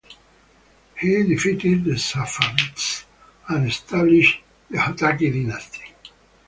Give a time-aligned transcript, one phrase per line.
[0.99, 3.03] He defeated the Safavids
[3.49, 5.93] and established the Hotaki dynasty.